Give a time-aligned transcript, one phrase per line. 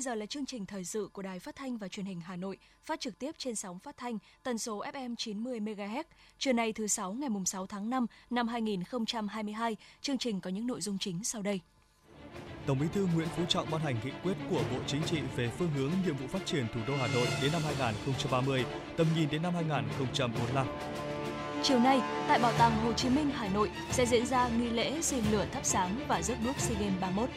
[0.00, 2.36] Bây giờ là chương trình thời sự của Đài Phát thanh và Truyền hình Hà
[2.36, 6.04] Nội, phát trực tiếp trên sóng phát thanh tần số FM 90 MHz.
[6.38, 10.66] Trưa nay thứ sáu ngày mùng 6 tháng 5 năm 2022, chương trình có những
[10.66, 11.60] nội dung chính sau đây.
[12.66, 15.50] Tổng Bí thư Nguyễn Phú Trọng ban hành nghị quyết của Bộ Chính trị về
[15.58, 18.64] phương hướng nhiệm vụ phát triển thủ đô Hà Nội đến năm 2030,
[18.96, 20.66] tầm nhìn đến năm 2045.
[21.62, 25.00] Chiều nay, tại Bảo tàng Hồ Chí Minh, Hà Nội sẽ diễn ra nghi lễ
[25.02, 27.30] diêm lửa thắp sáng và rước đuốc SEA Games 31.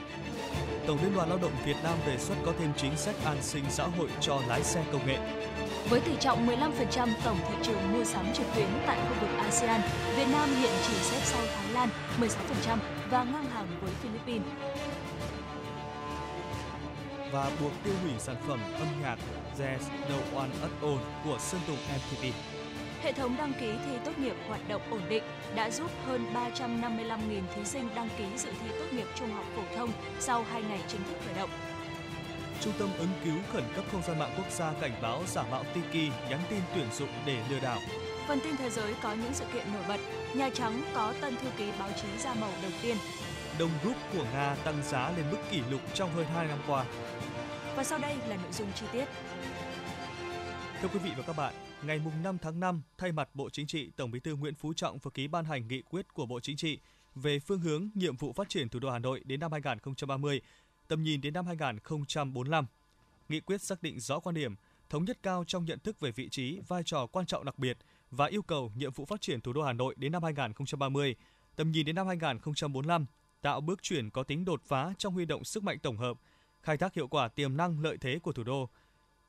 [0.88, 3.64] Tổng Liên đoàn Lao động Việt Nam đề xuất có thêm chính sách an sinh
[3.70, 5.18] xã hội cho lái xe công nghệ.
[5.90, 9.82] Với tỷ trọng 15% tổng thị trường mua sắm trực tuyến tại khu vực ASEAN,
[10.16, 11.90] Việt Nam hiện chỉ xếp sau Thái Lan
[12.20, 12.78] 16%
[13.10, 14.48] và ngang hàng với Philippines.
[17.32, 19.18] Và buộc tiêu hủy sản phẩm âm nhạc
[19.58, 22.26] There's No One at All của Sơn Tùng MTV.
[23.04, 25.24] Hệ thống đăng ký thi tốt nghiệp hoạt động ổn định
[25.56, 29.62] đã giúp hơn 355.000 thí sinh đăng ký dự thi tốt nghiệp trung học phổ
[29.76, 31.50] thông sau 2 ngày chính thức khởi động.
[32.62, 35.64] Trung tâm ứng cứu khẩn cấp không gian mạng quốc gia cảnh báo giả mạo
[35.64, 37.80] Tiki nhắn tin tuyển dụng để lừa đảo.
[38.28, 40.00] Phần tin thế giới có những sự kiện nổi bật.
[40.34, 42.98] Nhà Trắng có tân thư ký báo chí ra màu đầu tiên.
[43.60, 46.86] Đồng rút của Nga tăng giá lên mức kỷ lục trong hơn 2 năm qua.
[47.76, 49.06] Và sau đây là nội dung chi tiết.
[50.82, 51.54] Thưa quý vị và các bạn,
[51.86, 54.98] ngày 5 tháng 5, thay mặt Bộ Chính trị, Tổng Bí thư Nguyễn Phú Trọng
[54.98, 56.80] vừa ký ban hành nghị quyết của Bộ Chính trị
[57.16, 60.42] về phương hướng nhiệm vụ phát triển thủ đô Hà Nội đến năm 2030,
[60.88, 62.66] tầm nhìn đến năm 2045.
[63.30, 64.56] Nghị quyết xác định rõ quan điểm,
[64.90, 67.78] thống nhất cao trong nhận thức về vị trí, vai trò quan trọng đặc biệt
[68.12, 71.16] và yêu cầu nhiệm vụ phát triển thủ đô Hà Nội đến năm 2030,
[71.56, 73.06] tầm nhìn đến năm 2045,
[73.42, 76.18] tạo bước chuyển có tính đột phá trong huy động sức mạnh tổng hợp,
[76.62, 78.70] khai thác hiệu quả tiềm năng lợi thế của thủ đô,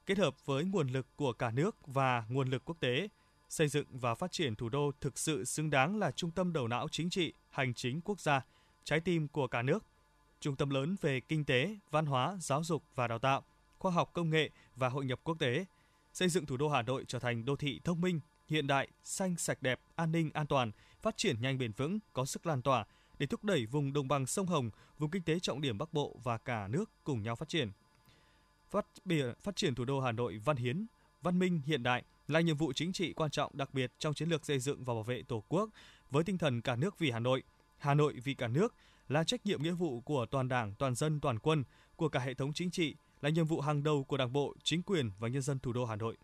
[0.06, 3.09] kết hợp với nguồn lực của cả nước và nguồn lực quốc tế,
[3.48, 6.69] xây dựng và phát triển thủ đô thực sự xứng đáng là trung tâm đầu
[6.69, 8.41] não chính trị, hành chính quốc gia,
[8.84, 9.84] trái tim của cả nước,
[10.41, 13.43] trung tâm lớn về kinh tế, văn hóa, giáo dục và đào tạo,
[13.78, 15.64] khoa học công nghệ và hội nhập quốc tế,
[16.12, 19.37] xây dựng thủ đô Hà Nội trở thành đô thị thông minh, hiện đại, xanh
[19.37, 20.70] sạch đẹp, an ninh an toàn,
[21.03, 22.84] phát triển nhanh bền vững, có sức lan tỏa
[23.19, 26.16] để thúc đẩy vùng đồng bằng sông Hồng, vùng kinh tế trọng điểm Bắc Bộ
[26.22, 27.70] và cả nước cùng nhau phát triển
[28.74, 28.86] phát,
[29.40, 30.86] phát triển thủ đô Hà Nội văn hiến,
[31.22, 34.28] văn minh hiện đại là nhiệm vụ chính trị quan trọng đặc biệt trong chiến
[34.28, 35.70] lược xây dựng và bảo vệ Tổ quốc
[36.10, 37.42] với tinh thần cả nước vì Hà Nội,
[37.78, 38.74] Hà Nội vì cả nước
[39.08, 41.64] là trách nhiệm nghĩa vụ của toàn Đảng, toàn dân, toàn quân,
[41.96, 44.82] của cả hệ thống chính trị, là nhiệm vụ hàng đầu của Đảng bộ, chính
[44.82, 46.16] quyền và nhân dân thủ đô Hà Nội.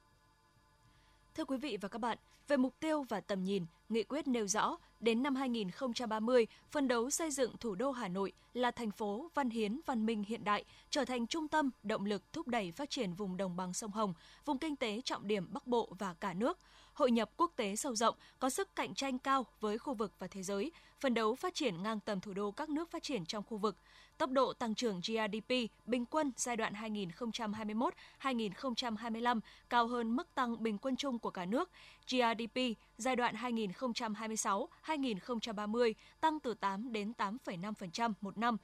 [1.34, 2.18] Thưa quý vị và các bạn,
[2.50, 7.10] về mục tiêu và tầm nhìn, nghị quyết nêu rõ đến năm 2030, phân đấu
[7.10, 10.64] xây dựng thủ đô Hà Nội là thành phố văn hiến văn minh hiện đại,
[10.90, 14.14] trở thành trung tâm động lực thúc đẩy phát triển vùng đồng bằng sông Hồng,
[14.44, 16.58] vùng kinh tế trọng điểm Bắc Bộ và cả nước,
[16.92, 20.26] hội nhập quốc tế sâu rộng, có sức cạnh tranh cao với khu vực và
[20.26, 23.44] thế giới, phân đấu phát triển ngang tầm thủ đô các nước phát triển trong
[23.44, 23.76] khu vực,
[24.20, 25.54] Tốc độ tăng trưởng GDP
[25.86, 26.72] bình quân giai đoạn
[28.20, 31.70] 2021-2025 cao hơn mức tăng bình quân chung của cả nước.
[32.06, 32.60] GDP
[32.98, 38.56] giai đoạn 2026-2030 tăng từ 8 đến 8,5% một năm.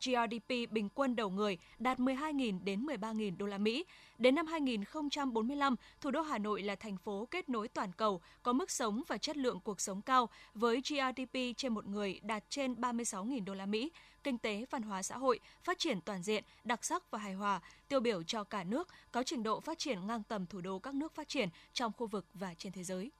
[0.00, 3.84] GDP bình quân đầu người đạt 12.000 đến 13.000 đô la Mỹ.
[4.18, 8.52] Đến năm 2045, thủ đô Hà Nội là thành phố kết nối toàn cầu, có
[8.52, 12.74] mức sống và chất lượng cuộc sống cao với GDP trên một người đạt trên
[12.74, 13.90] 36.000 đô la Mỹ,
[14.26, 17.60] kinh tế, văn hóa xã hội phát triển toàn diện, đặc sắc và hài hòa,
[17.88, 20.94] tiêu biểu cho cả nước, có trình độ phát triển ngang tầm thủ đô các
[20.94, 23.10] nước phát triển trong khu vực và trên thế giới.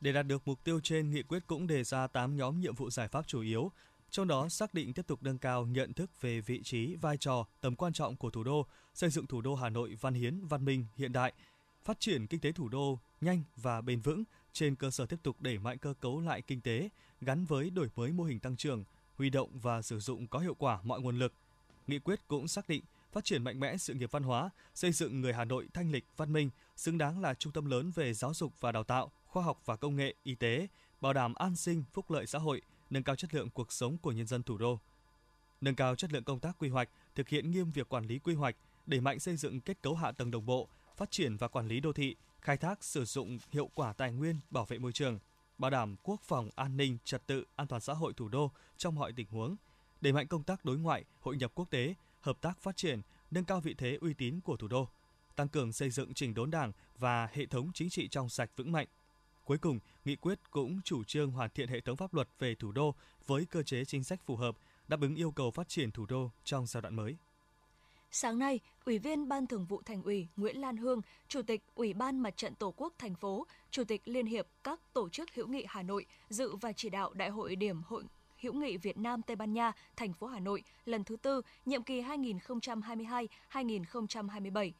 [0.00, 2.90] Để đạt được mục tiêu trên, nghị quyết cũng đề ra 8 nhóm nhiệm vụ
[2.90, 3.72] giải pháp chủ yếu,
[4.10, 7.46] trong đó xác định tiếp tục nâng cao nhận thức về vị trí, vai trò,
[7.60, 10.64] tầm quan trọng của thủ đô, xây dựng thủ đô Hà Nội văn hiến, văn
[10.64, 11.32] minh, hiện đại,
[11.84, 15.36] phát triển kinh tế thủ đô nhanh và bền vững trên cơ sở tiếp tục
[15.40, 16.88] đẩy mạnh cơ cấu lại kinh tế
[17.20, 18.84] gắn với đổi mới mô hình tăng trưởng,
[19.18, 21.32] huy động và sử dụng có hiệu quả mọi nguồn lực.
[21.86, 22.82] Nghị quyết cũng xác định
[23.12, 26.04] phát triển mạnh mẽ sự nghiệp văn hóa, xây dựng người Hà Nội thanh lịch,
[26.16, 29.42] văn minh, xứng đáng là trung tâm lớn về giáo dục và đào tạo, khoa
[29.42, 30.66] học và công nghệ, y tế,
[31.00, 34.12] bảo đảm an sinh, phúc lợi xã hội, nâng cao chất lượng cuộc sống của
[34.12, 34.78] nhân dân thủ đô.
[35.60, 38.34] Nâng cao chất lượng công tác quy hoạch, thực hiện nghiêm việc quản lý quy
[38.34, 38.56] hoạch,
[38.86, 41.80] đẩy mạnh xây dựng kết cấu hạ tầng đồng bộ, phát triển và quản lý
[41.80, 45.18] đô thị, khai thác sử dụng hiệu quả tài nguyên, bảo vệ môi trường,
[45.58, 48.94] bảo đảm quốc phòng, an ninh, trật tự, an toàn xã hội thủ đô trong
[48.94, 49.56] mọi tình huống,
[50.00, 53.00] đẩy mạnh công tác đối ngoại, hội nhập quốc tế, hợp tác phát triển,
[53.30, 54.88] nâng cao vị thế uy tín của thủ đô,
[55.36, 58.72] tăng cường xây dựng chỉnh đốn đảng và hệ thống chính trị trong sạch vững
[58.72, 58.86] mạnh,
[59.48, 62.72] Cuối cùng, nghị quyết cũng chủ trương hoàn thiện hệ thống pháp luật về thủ
[62.72, 62.94] đô
[63.26, 64.56] với cơ chế chính sách phù hợp,
[64.88, 67.16] đáp ứng yêu cầu phát triển thủ đô trong giai đoạn mới.
[68.10, 71.94] Sáng nay, Ủy viên Ban Thường vụ Thành ủy Nguyễn Lan Hương, Chủ tịch Ủy
[71.94, 75.46] ban Mặt trận Tổ quốc thành phố, Chủ tịch Liên hiệp các tổ chức hữu
[75.46, 78.04] nghị Hà Nội dự và chỉ đạo Đại hội điểm hội
[78.40, 81.82] hữu nghị Việt Nam Tây Ban Nha, thành phố Hà Nội lần thứ tư, nhiệm
[81.82, 84.72] kỳ 2022-2027.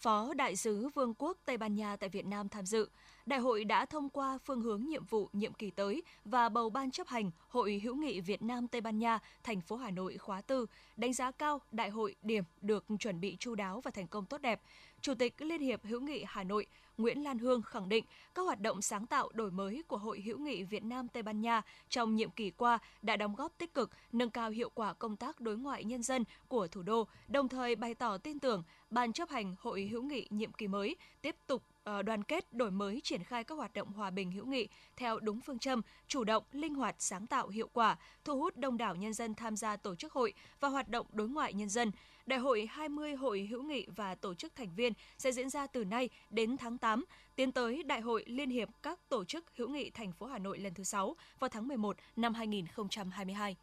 [0.00, 2.88] Phó Đại sứ Vương quốc Tây Ban Nha tại Việt Nam tham dự.
[3.26, 6.90] Đại hội đã thông qua phương hướng nhiệm vụ nhiệm kỳ tới và bầu ban
[6.90, 10.40] chấp hành Hội hữu nghị Việt Nam Tây Ban Nha, thành phố Hà Nội khóa
[10.40, 10.66] tư,
[10.96, 14.40] đánh giá cao đại hội điểm được chuẩn bị chu đáo và thành công tốt
[14.40, 14.60] đẹp.
[15.00, 16.66] Chủ tịch Liên hiệp hữu nghị Hà Nội
[16.98, 18.04] Nguyễn Lan Hương khẳng định
[18.34, 21.40] các hoạt động sáng tạo đổi mới của Hội hữu nghị Việt Nam Tây Ban
[21.40, 25.16] Nha trong nhiệm kỳ qua đã đóng góp tích cực, nâng cao hiệu quả công
[25.16, 29.12] tác đối ngoại nhân dân của thủ đô, đồng thời bày tỏ tin tưởng Ban
[29.12, 33.00] chấp hành Hội hữu nghị nhiệm kỳ mới tiếp tục Ờ, đoàn kết đổi mới
[33.04, 36.44] triển khai các hoạt động hòa bình hữu nghị theo đúng phương châm chủ động
[36.52, 39.94] linh hoạt sáng tạo hiệu quả thu hút đông đảo nhân dân tham gia tổ
[39.94, 41.90] chức hội và hoạt động đối ngoại nhân dân
[42.26, 45.84] Đại hội 20 hội hữu nghị và tổ chức thành viên sẽ diễn ra từ
[45.84, 47.04] nay đến tháng 8,
[47.36, 50.58] tiến tới Đại hội Liên hiệp các tổ chức hữu nghị thành phố Hà Nội
[50.58, 53.56] lần thứ 6 vào tháng 11 năm 2022.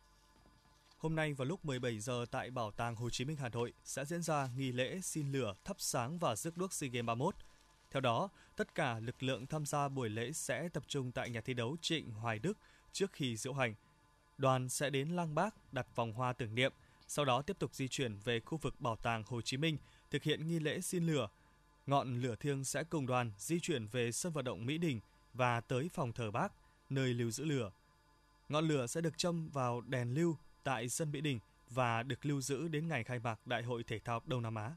[0.97, 4.05] Hôm nay vào lúc 17 giờ tại Bảo tàng Hồ Chí Minh Hà Nội sẽ
[4.05, 7.35] diễn ra nghi lễ xin lửa, thắp sáng và rước đuốc SEA Games 31.
[7.91, 11.41] Theo đó, tất cả lực lượng tham gia buổi lễ sẽ tập trung tại nhà
[11.41, 12.57] thi đấu Trịnh Hoài Đức
[12.91, 13.75] trước khi diễu hành.
[14.37, 16.73] Đoàn sẽ đến Lăng Bác đặt vòng hoa tưởng niệm,
[17.07, 19.77] sau đó tiếp tục di chuyển về khu vực Bảo tàng Hồ Chí Minh
[20.11, 21.29] thực hiện nghi lễ xin lửa.
[21.85, 24.99] Ngọn lửa thiêng sẽ cùng đoàn di chuyển về sân vận động Mỹ Đình
[25.33, 26.53] và tới phòng thờ Bác,
[26.89, 27.71] nơi lưu giữ lửa.
[28.49, 31.39] Ngọn lửa sẽ được châm vào đèn lưu tại sân Mỹ Đình
[31.69, 34.71] và được lưu giữ đến ngày khai mạc Đại hội Thể thao Đông Nam Á.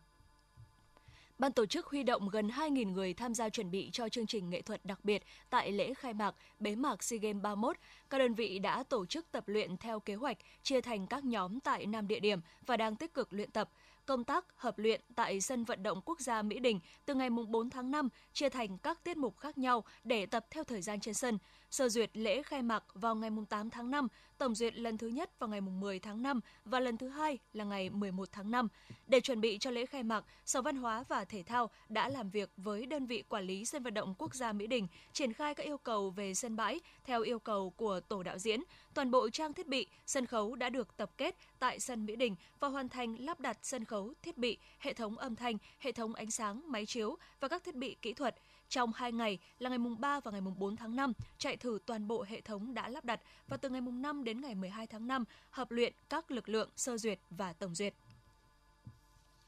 [1.39, 4.51] Ban tổ chức huy động gần 2.000 người tham gia chuẩn bị cho chương trình
[4.51, 7.77] nghệ thuật đặc biệt tại lễ khai mạc, bế mạc SEA Games 31.
[8.11, 11.61] Các đơn vị đã tổ chức tập luyện theo kế hoạch, chia thành các nhóm
[11.61, 13.71] tại 5 địa điểm và đang tích cực luyện tập
[14.07, 17.71] công tác hợp luyện tại sân vận động quốc gia Mỹ Đình từ ngày 4
[17.71, 21.15] tháng 5 chia thành các tiết mục khác nhau để tập theo thời gian trên
[21.15, 21.39] sân.
[21.75, 25.39] Sơ duyệt lễ khai mạc vào ngày 8 tháng 5, tổng duyệt lần thứ nhất
[25.39, 28.69] vào ngày 10 tháng 5 và lần thứ hai là ngày 11 tháng 5.
[29.07, 32.31] Để chuẩn bị cho lễ khai mạc, Sở Văn hóa và Thể thao đã làm
[32.31, 35.55] việc với đơn vị quản lý sân vận động quốc gia Mỹ Đình, triển khai
[35.55, 38.63] các yêu cầu về sân bãi theo yêu cầu của tổ đạo diễn.
[38.95, 42.37] Toàn bộ trang thiết bị, sân khấu đã được tập kết tại sân Mỹ Đình
[42.61, 46.15] và hoàn thành lắp đặt sân khấu, thiết bị, hệ thống âm thanh, hệ thống
[46.15, 48.35] ánh sáng, máy chiếu và các thiết bị kỹ thuật.
[48.75, 51.79] Trong 2 ngày là ngày mùng 3 và ngày mùng 4 tháng 5, chạy thử
[51.87, 54.87] toàn bộ hệ thống đã lắp đặt và từ ngày mùng 5 đến ngày 12
[54.87, 57.95] tháng 5, hợp luyện các lực lượng sơ duyệt và tổng duyệt.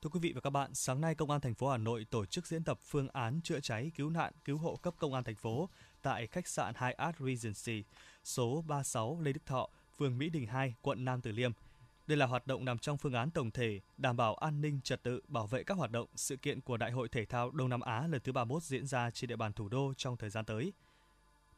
[0.02, 2.26] Thưa quý vị và các bạn, sáng nay Công an thành phố Hà Nội tổ
[2.26, 5.36] chức diễn tập phương án chữa cháy, cứu nạn, cứu hộ cấp công an thành
[5.36, 5.68] phố
[6.02, 7.84] tại khách sạn Hyatt Regency,
[8.24, 9.68] số 36 Lê Đức Thọ,
[9.98, 11.52] phường Mỹ Đình 2, quận Nam Từ Liêm.
[12.06, 15.02] Đây là hoạt động nằm trong phương án tổng thể đảm bảo an ninh trật
[15.02, 17.80] tự, bảo vệ các hoạt động, sự kiện của Đại hội Thể thao Đông Nam
[17.80, 20.72] Á lần thứ 31 diễn ra trên địa bàn thủ đô trong thời gian tới.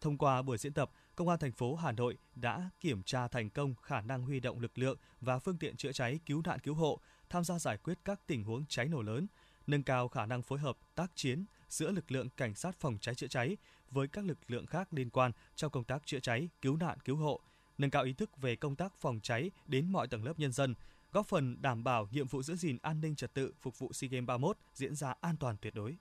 [0.00, 3.50] Thông qua buổi diễn tập, Công an thành phố Hà Nội đã kiểm tra thành
[3.50, 6.74] công khả năng huy động lực lượng và phương tiện chữa cháy cứu nạn cứu
[6.74, 9.26] hộ, tham gia giải quyết các tình huống cháy nổ lớn,
[9.66, 13.14] nâng cao khả năng phối hợp tác chiến giữa lực lượng cảnh sát phòng cháy
[13.14, 13.56] chữa cháy
[13.90, 17.16] với các lực lượng khác liên quan trong công tác chữa cháy, cứu nạn cứu
[17.16, 17.40] hộ,
[17.78, 20.74] nâng cao ý thức về công tác phòng cháy đến mọi tầng lớp nhân dân,
[21.12, 24.08] góp phần đảm bảo nhiệm vụ giữ gìn an ninh trật tự phục vụ SEA
[24.08, 25.96] Games 31 diễn ra an toàn tuyệt đối.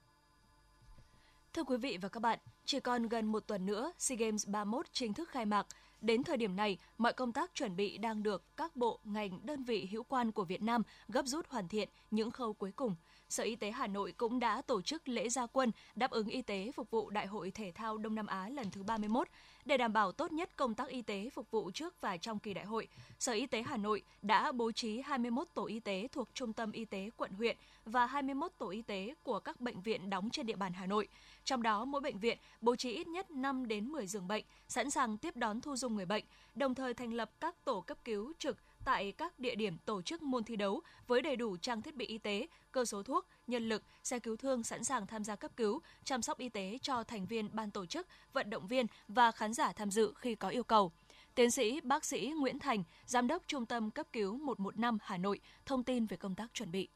[1.54, 4.86] Thưa quý vị và các bạn, chỉ còn gần một tuần nữa, SEA Games 31
[4.92, 5.68] chính thức khai mạc.
[6.02, 9.64] Đến thời điểm này, mọi công tác chuẩn bị đang được các bộ, ngành, đơn
[9.64, 12.96] vị hữu quan của Việt Nam gấp rút hoàn thiện những khâu cuối cùng.
[13.30, 16.42] Sở Y tế Hà Nội cũng đã tổ chức lễ gia quân đáp ứng y
[16.42, 19.28] tế phục vụ Đại hội Thể thao Đông Nam Á lần thứ 31.
[19.68, 22.54] Để đảm bảo tốt nhất công tác y tế phục vụ trước và trong kỳ
[22.54, 22.88] đại hội,
[23.20, 26.72] Sở Y tế Hà Nội đã bố trí 21 tổ y tế thuộc Trung tâm
[26.72, 30.46] Y tế quận huyện và 21 tổ y tế của các bệnh viện đóng trên
[30.46, 31.08] địa bàn Hà Nội.
[31.44, 34.90] Trong đó, mỗi bệnh viện bố trí ít nhất 5 đến 10 giường bệnh, sẵn
[34.90, 36.24] sàng tiếp đón thu dung người bệnh,
[36.56, 38.58] đồng thời thành lập các tổ cấp cứu trực
[38.88, 42.06] tại các địa điểm tổ chức môn thi đấu với đầy đủ trang thiết bị
[42.06, 45.52] y tế, cơ số thuốc, nhân lực, xe cứu thương sẵn sàng tham gia cấp
[45.56, 49.32] cứu, chăm sóc y tế cho thành viên ban tổ chức, vận động viên và
[49.32, 50.92] khán giả tham dự khi có yêu cầu.
[51.36, 55.40] Tiến sĩ bác sĩ Nguyễn Thành, Giám đốc Trung tâm Cấp cứu 115 Hà Nội,
[55.66, 56.88] thông tin về công tác chuẩn bị.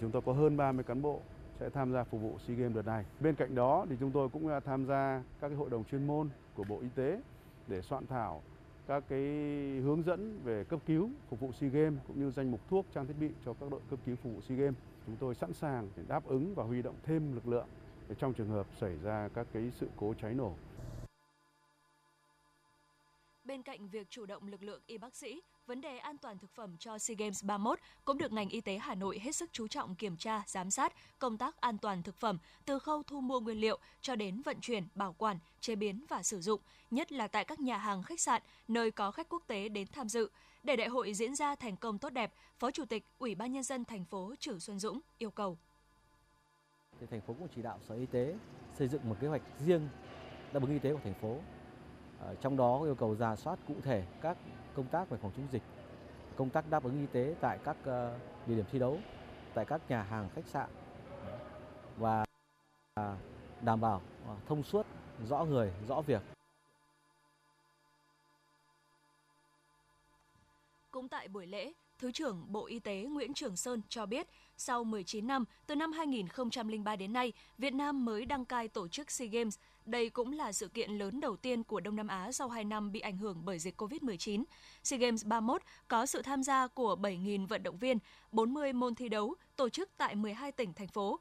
[0.00, 1.22] Chúng tôi có hơn 30 cán bộ
[1.60, 3.04] sẽ tham gia phục vụ SEA Games đợt này.
[3.20, 6.30] Bên cạnh đó thì chúng tôi cũng à, tham gia các hội đồng chuyên môn
[6.54, 7.20] của Bộ Y tế
[7.66, 8.42] để soạn thảo
[8.90, 9.20] các cái
[9.84, 13.06] hướng dẫn về cấp cứu phục vụ SEA Games cũng như danh mục thuốc, trang
[13.06, 14.74] thiết bị cho các đội cấp cứu phục vụ SEA Games.
[15.06, 17.66] Chúng tôi sẵn sàng để đáp ứng và huy động thêm lực lượng
[18.18, 20.52] trong trường hợp xảy ra các cái sự cố cháy nổ.
[23.50, 26.50] Bên cạnh việc chủ động lực lượng y bác sĩ, vấn đề an toàn thực
[26.50, 29.68] phẩm cho SEA Games 31 cũng được ngành y tế Hà Nội hết sức chú
[29.68, 33.40] trọng kiểm tra, giám sát công tác an toàn thực phẩm từ khâu thu mua
[33.40, 37.28] nguyên liệu cho đến vận chuyển, bảo quản, chế biến và sử dụng, nhất là
[37.28, 40.30] tại các nhà hàng khách sạn, nơi có khách quốc tế đến tham dự.
[40.62, 43.62] Để đại hội diễn ra thành công tốt đẹp, Phó Chủ tịch Ủy ban nhân
[43.62, 45.58] dân thành phố Trử Xuân Dũng yêu cầu
[47.00, 48.34] thì thành phố cũng chỉ đạo Sở Y tế
[48.78, 49.88] xây dựng một kế hoạch riêng
[50.52, 51.38] đáp ứng y tế của thành phố.
[52.20, 54.36] Ờ, trong đó yêu cầu ra soát cụ thể các
[54.74, 55.62] công tác về phòng chống dịch,
[56.36, 58.98] công tác đáp ứng y tế tại các ờ, địa điểm thi đấu,
[59.54, 60.70] tại các nhà hàng khách sạn
[61.96, 62.24] và
[63.62, 64.86] đảm bảo ờ, thông suốt,
[65.28, 66.22] rõ người, rõ việc.
[70.90, 74.84] Cũng tại buổi lễ, Thứ trưởng Bộ Y tế Nguyễn Trường Sơn cho biết, sau
[74.84, 79.28] 19 năm, từ năm 2003 đến nay, Việt Nam mới đăng cai tổ chức SEA
[79.28, 79.58] Games.
[79.86, 82.92] Đây cũng là sự kiện lớn đầu tiên của Đông Nam Á sau 2 năm
[82.92, 84.44] bị ảnh hưởng bởi dịch COVID-19.
[84.82, 87.98] SEA Games 31 có sự tham gia của 7.000 vận động viên,
[88.32, 91.20] 40 môn thi đấu, tổ chức tại 12 tỉnh, thành phố.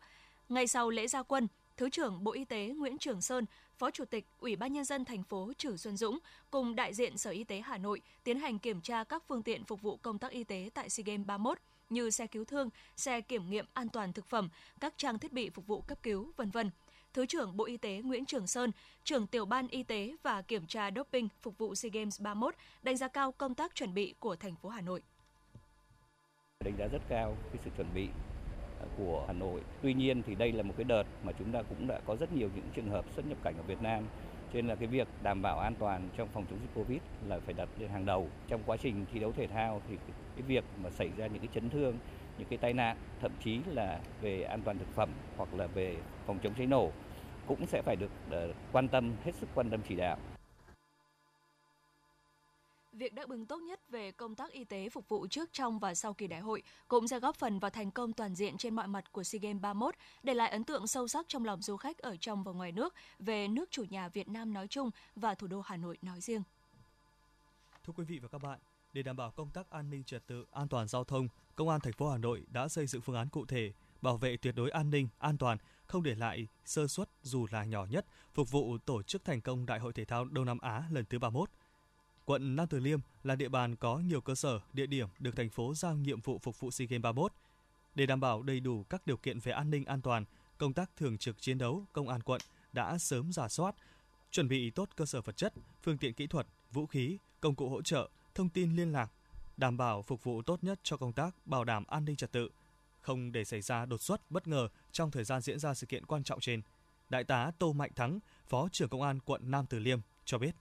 [0.50, 1.48] Ngay sau lễ gia quân,
[1.80, 3.46] Thứ trưởng Bộ Y tế Nguyễn Trường Sơn,
[3.78, 6.20] Phó Chủ tịch Ủy ban nhân dân thành phố Trử Xuân Dũng
[6.52, 9.66] cùng đại diện Sở Y tế Hà Nội tiến hành kiểm tra các phương tiện
[9.66, 11.58] phục vụ công tác y tế tại SEA Games 31
[11.90, 14.50] như xe cứu thương, xe kiểm nghiệm an toàn thực phẩm,
[14.80, 16.70] các trang thiết bị phục vụ cấp cứu, vân vân.
[17.14, 18.72] Thứ trưởng Bộ Y tế Nguyễn Trường Sơn,
[19.04, 22.98] trưởng tiểu ban y tế và kiểm tra doping phục vụ SEA Games 31 đánh
[22.98, 25.02] giá cao công tác chuẩn bị của thành phố Hà Nội.
[26.64, 28.08] Đánh giá rất cao cái sự chuẩn bị
[28.98, 29.62] của Hà Nội.
[29.82, 32.34] Tuy nhiên thì đây là một cái đợt mà chúng ta cũng đã có rất
[32.34, 34.04] nhiều những trường hợp xuất nhập cảnh ở Việt Nam
[34.54, 37.40] cho nên là cái việc đảm bảo an toàn trong phòng chống dịch Covid là
[37.40, 38.28] phải đặt lên hàng đầu.
[38.48, 39.98] Trong quá trình thi đấu thể thao thì
[40.36, 41.98] cái việc mà xảy ra những cái chấn thương,
[42.40, 45.98] những cái tai nạn, thậm chí là về an toàn thực phẩm hoặc là về
[46.28, 46.92] phòng chống cháy nổ
[47.48, 50.18] cũng sẽ phải được uh, quan tâm hết sức quan tâm chỉ đạo.
[52.94, 55.96] Việc đáp ứng tốt nhất về công tác y tế phục vụ trước, trong và
[55.96, 58.88] sau kỳ đại hội cũng sẽ góp phần vào thành công toàn diện trên mọi
[58.88, 61.98] mặt của SEA Games 31, để lại ấn tượng sâu sắc trong lòng du khách
[61.98, 65.48] ở trong và ngoài nước về nước chủ nhà Việt Nam nói chung và thủ
[65.48, 66.44] đô Hà Nội nói riêng.
[67.84, 68.60] Thưa quý vị và các bạn,
[68.94, 71.28] để đảm bảo công tác an ninh trật tự, an toàn giao thông,
[71.60, 74.38] Công an thành phố Hà Nội đã xây dựng phương án cụ thể bảo vệ
[74.38, 78.06] tuyệt đối an ninh, an toàn, không để lại sơ suất dù là nhỏ nhất,
[78.34, 81.20] phục vụ tổ chức thành công Đại hội thể thao Đông Nam Á lần thứ
[81.20, 81.50] 31.
[82.26, 85.50] Quận Nam Từ Liêm là địa bàn có nhiều cơ sở, địa điểm được thành
[85.50, 87.32] phố giao nhiệm vụ phục vụ SEA Games 31.
[87.96, 90.26] Để đảm bảo đầy đủ các điều kiện về an ninh an toàn,
[90.58, 92.42] công tác thường trực chiến đấu, công an quận
[92.74, 93.76] đã sớm giả soát,
[94.32, 97.70] chuẩn bị tốt cơ sở vật chất, phương tiện kỹ thuật, vũ khí, công cụ
[97.70, 99.12] hỗ trợ, thông tin liên lạc,
[99.60, 102.50] đảm bảo phục vụ tốt nhất cho công tác bảo đảm an ninh trật tự,
[103.02, 106.06] không để xảy ra đột xuất bất ngờ trong thời gian diễn ra sự kiện
[106.06, 106.62] quan trọng trên.
[107.10, 110.52] Đại tá Tô Mạnh Thắng, Phó trưởng Công an quận Nam Từ Liêm cho biết.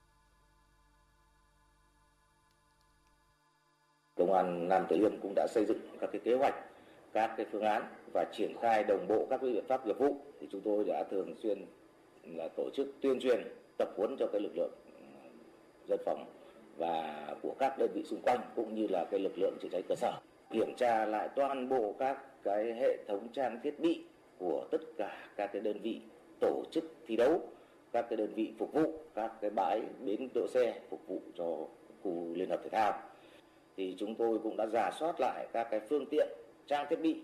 [4.17, 6.55] Công an Nam Từ Liêm cũng đã xây dựng các cái kế hoạch,
[7.13, 10.21] các cái phương án và triển khai đồng bộ các cái biện pháp nghiệp vụ
[10.41, 11.65] thì chúng tôi đã thường xuyên
[12.25, 15.29] là tổ chức tuyên truyền tập huấn cho cái lực lượng ờ,
[15.89, 16.38] dân phòng
[16.79, 19.83] và của các đơn vị xung quanh, cũng như là cái lực lượng chữa cháy
[19.89, 20.13] cơ sở.
[20.51, 24.05] Kiểm tra lại toàn bộ các cái hệ thống trang thiết bị
[24.39, 26.01] của tất cả các cái đơn vị
[26.41, 27.41] tổ chức thi đấu,
[27.93, 31.67] các cái đơn vị phục vụ, các cái bãi bến đỗ xe phục vụ cho
[32.03, 33.03] khu liên hợp thể thao.
[33.77, 36.29] Thì chúng tôi cũng đã giả soát lại các cái phương tiện,
[36.67, 37.23] trang thiết bị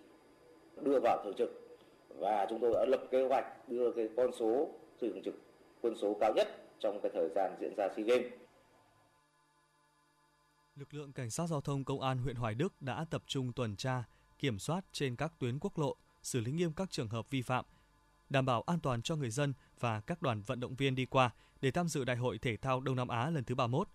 [0.81, 1.79] đưa vào thường trực.
[2.09, 4.69] Và chúng tôi đã lập kế hoạch đưa cái con số
[5.01, 5.35] thường trực
[5.83, 8.27] quân số cao nhất trong cái thời gian diễn ra SEA Games.
[10.77, 13.77] Lực lượng cảnh sát giao thông công an huyện Hoài Đức đã tập trung tuần
[13.77, 14.05] tra,
[14.39, 17.65] kiểm soát trên các tuyến quốc lộ, xử lý nghiêm các trường hợp vi phạm,
[18.31, 21.31] đảm bảo an toàn cho người dân và các đoàn vận động viên đi qua
[21.61, 23.89] để tham dự Đại hội thể thao Đông Nam Á lần thứ 31.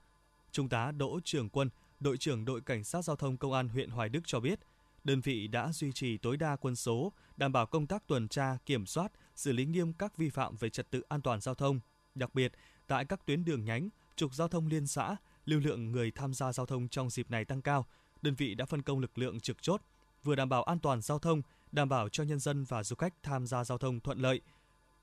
[0.52, 1.70] Trung tá Đỗ Trường Quân,
[2.00, 4.60] đội trưởng đội cảnh sát giao thông công an huyện Hoài Đức cho biết,
[5.04, 8.58] đơn vị đã duy trì tối đa quân số, đảm bảo công tác tuần tra,
[8.66, 11.80] kiểm soát, xử lý nghiêm các vi phạm về trật tự an toàn giao thông.
[12.16, 12.52] Đặc biệt,
[12.88, 15.16] tại các tuyến đường nhánh, trục giao thông liên xã,
[15.50, 17.86] lưu lượng người tham gia giao thông trong dịp này tăng cao,
[18.22, 19.82] đơn vị đã phân công lực lượng trực chốt,
[20.24, 21.42] vừa đảm bảo an toàn giao thông,
[21.72, 24.42] đảm bảo cho nhân dân và du khách tham gia giao thông thuận lợi.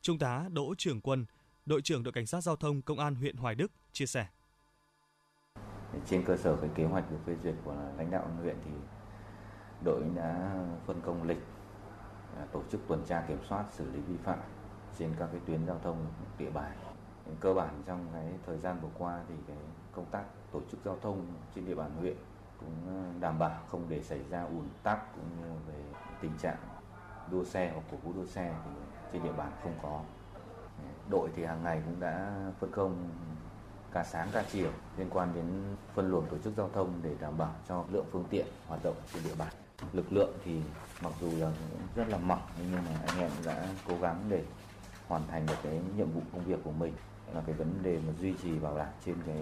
[0.02, 1.26] Trung tá Đỗ Trường Quân,
[1.66, 4.26] đội trưởng đội cảnh sát giao thông công an huyện Hoài Đức chia sẻ.
[6.06, 8.70] Trên cơ sở cái kế hoạch được phê duyệt của lãnh đạo huyện thì
[9.84, 11.42] đội đã phân công lịch
[12.36, 14.38] à, tổ chức tuần tra kiểm soát xử lý vi phạm
[14.98, 16.06] trên các cái tuyến giao thông
[16.38, 16.76] địa bàn.
[17.40, 19.56] Cơ bản trong cái thời gian vừa qua thì cái
[19.96, 22.16] công tác tổ chức giao thông trên địa bàn huyện
[22.60, 25.80] cũng ờ, đảm bảo không để xảy ra ùn tắc cũng như về
[26.20, 26.56] tình trạng
[27.30, 28.70] đua xe hoặc cổ vũ đua xe thì
[29.12, 30.00] trên địa bàn không có.
[31.10, 33.10] Đội thì hàng ngày cũng đã phân công
[33.92, 35.44] cả sáng cả chiều liên quan đến
[35.94, 38.96] phân luồng tổ chức giao thông để đảm bảo cho lượng phương tiện hoạt động
[39.14, 39.52] trên địa bàn.
[39.92, 40.60] Lực lượng thì
[41.02, 41.52] mặc dù là
[41.94, 44.44] rất là mỏng nhưng mà anh em đã cố gắng để
[45.08, 46.92] hoàn thành được cái nhiệm vụ công việc của mình
[47.34, 49.38] là cái vấn đề mà duy trì bảo đảm trên cái,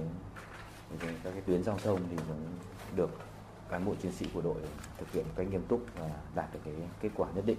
[1.01, 2.57] cái các cái tuyến giao thông thì cũng
[2.97, 3.11] được
[3.69, 4.63] cán bộ chiến sĩ của đội
[4.99, 7.59] thực hiện một cách nghiêm túc và đạt được cái kết quả nhất định.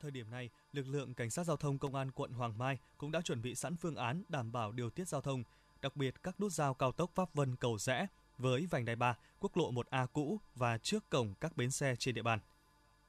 [0.00, 3.10] Thời điểm này, lực lượng cảnh sát giao thông công an quận Hoàng Mai cũng
[3.10, 5.44] đã chuẩn bị sẵn phương án đảm bảo điều tiết giao thông,
[5.82, 8.06] đặc biệt các nút giao cao tốc Pháp Vân Cầu Rẽ
[8.38, 12.14] với vành đai 3, quốc lộ 1A cũ và trước cổng các bến xe trên
[12.14, 12.38] địa bàn.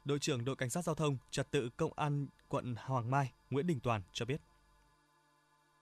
[0.06, 3.68] Đội trưởng đội cảnh sát giao thông trật tự công an quận Hoàng Mai Nguyễn
[3.68, 4.42] Đình Toàn cho biết.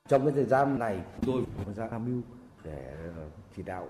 [0.09, 1.43] Trong cái thời gian này, tôi
[1.75, 2.21] ra tham mưu
[2.63, 3.25] để ờ,
[3.55, 3.87] chỉ đạo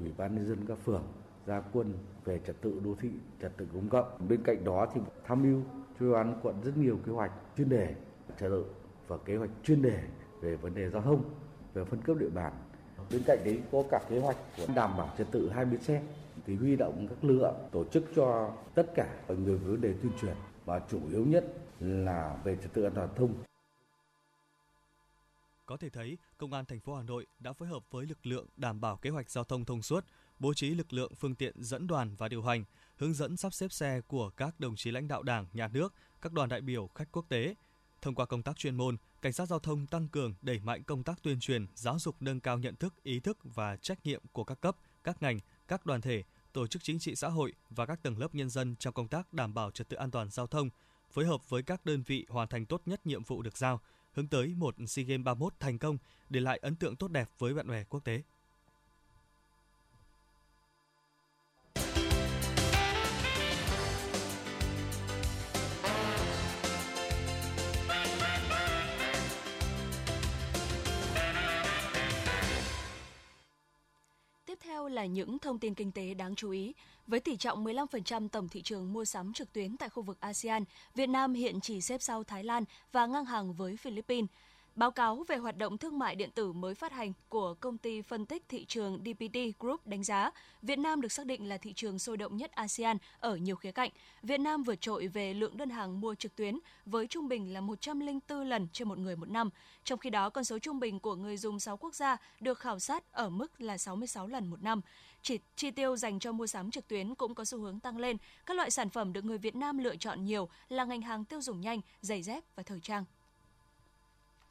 [0.00, 1.02] ủy ban nhân dân các phường
[1.46, 1.94] ra quân
[2.24, 3.10] về trật tự đô thị,
[3.42, 4.28] trật tự công cộng.
[4.28, 5.62] Bên cạnh đó thì tham mưu
[6.00, 7.94] cho an quận rất nhiều kế hoạch chuyên đề
[8.28, 8.64] trật tự
[9.08, 10.02] và kế hoạch chuyên đề
[10.40, 11.24] về vấn đề giao thông,
[11.74, 12.52] về phân cấp địa bàn.
[13.10, 16.02] Bên cạnh đấy có cả kế hoạch của đảm bảo trật tự hai bến xe
[16.46, 20.12] thì huy động các lực lượng tổ chức cho tất cả người vấn đề tuyên
[20.20, 21.44] truyền và chủ yếu nhất
[21.80, 23.34] là về trật tự an toàn thông.
[25.72, 28.46] Có thể thấy, Công an thành phố Hà Nội đã phối hợp với lực lượng
[28.56, 30.04] đảm bảo kế hoạch giao thông thông suốt,
[30.38, 32.64] bố trí lực lượng phương tiện dẫn đoàn và điều hành,
[32.96, 36.32] hướng dẫn sắp xếp xe của các đồng chí lãnh đạo Đảng, Nhà nước, các
[36.32, 37.54] đoàn đại biểu khách quốc tế.
[38.02, 41.02] Thông qua công tác chuyên môn, cảnh sát giao thông tăng cường đẩy mạnh công
[41.02, 44.44] tác tuyên truyền, giáo dục nâng cao nhận thức, ý thức và trách nhiệm của
[44.44, 45.38] các cấp, các ngành,
[45.68, 48.76] các đoàn thể, tổ chức chính trị xã hội và các tầng lớp nhân dân
[48.78, 50.70] trong công tác đảm bảo trật tự an toàn giao thông,
[51.10, 53.80] phối hợp với các đơn vị hoàn thành tốt nhất nhiệm vụ được giao,
[54.12, 55.98] hướng tới một SEA Games 31 thành công,
[56.28, 58.22] để lại ấn tượng tốt đẹp với bạn bè quốc tế.
[74.62, 76.72] Theo là những thông tin kinh tế đáng chú ý.
[77.06, 80.64] Với tỷ trọng 15% tổng thị trường mua sắm trực tuyến tại khu vực ASEAN,
[80.94, 84.28] Việt Nam hiện chỉ xếp sau Thái Lan và ngang hàng với Philippines.
[84.76, 88.02] Báo cáo về hoạt động thương mại điện tử mới phát hành của công ty
[88.02, 90.30] phân tích thị trường DPD Group đánh giá,
[90.62, 93.72] Việt Nam được xác định là thị trường sôi động nhất ASEAN ở nhiều khía
[93.72, 93.90] cạnh.
[94.22, 97.60] Việt Nam vượt trội về lượng đơn hàng mua trực tuyến với trung bình là
[97.60, 99.50] 104 lần trên một người một năm.
[99.84, 102.78] Trong khi đó, con số trung bình của người dùng 6 quốc gia được khảo
[102.78, 104.80] sát ở mức là 66 lần một năm.
[105.22, 108.16] Chỉ chi tiêu dành cho mua sắm trực tuyến cũng có xu hướng tăng lên.
[108.46, 111.40] Các loại sản phẩm được người Việt Nam lựa chọn nhiều là ngành hàng tiêu
[111.40, 113.04] dùng nhanh, giày dép và thời trang.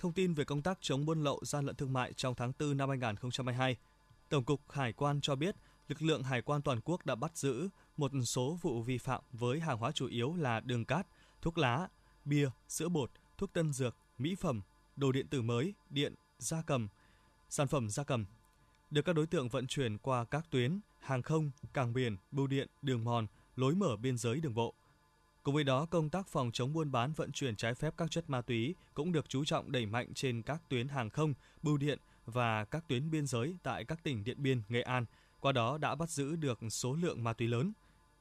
[0.02, 2.78] Thông tin về công tác chống buôn lậu gian lận thương mại trong tháng 4
[2.78, 3.76] năm 2022.
[4.30, 5.56] Tổng cục Hải quan cho biết,
[5.88, 9.60] lực lượng hải quan toàn quốc đã bắt giữ một số vụ vi phạm với
[9.60, 11.08] hàng hóa chủ yếu là đường cát,
[11.42, 11.88] thuốc lá,
[12.26, 14.62] bia, sữa bột, thuốc tân dược, mỹ phẩm,
[14.96, 16.88] đồ điện tử mới, điện, gia cầm,
[17.50, 18.26] sản phẩm gia cầm.
[18.92, 22.68] Được các đối tượng vận chuyển qua các tuyến, hàng không, cảng biển, bưu điện,
[22.82, 24.74] đường mòn, lối mở biên giới đường bộ.
[25.44, 28.30] Cùng với đó, công tác phòng chống buôn bán vận chuyển trái phép các chất
[28.30, 32.00] ma túy cũng được chú trọng đẩy mạnh trên các tuyến hàng không, bưu điện
[32.26, 35.06] và các tuyến biên giới tại các tỉnh Điện Biên, Nghệ An.
[35.40, 37.74] Qua đó đã bắt giữ được số lượng ma túy lớn.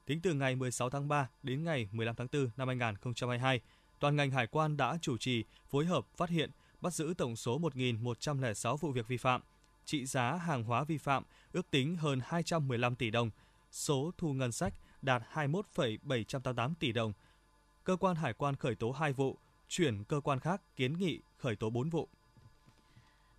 [0.07, 3.61] Tính từ ngày 16 tháng 3 đến ngày 15 tháng 4 năm 2022,
[3.99, 7.59] toàn ngành hải quan đã chủ trì, phối hợp phát hiện, bắt giữ tổng số
[7.59, 9.43] 1.106 vụ việc vi phạm,
[9.85, 13.31] trị giá hàng hóa vi phạm ước tính hơn 215 tỷ đồng,
[13.71, 17.13] số thu ngân sách đạt 21,788 tỷ đồng.
[17.85, 19.37] Cơ quan hải quan khởi tố 2 vụ,
[19.69, 22.09] chuyển cơ quan khác kiến nghị khởi tố 4 vụ.